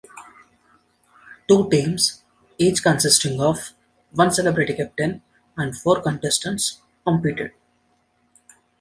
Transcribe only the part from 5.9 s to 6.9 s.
contestants,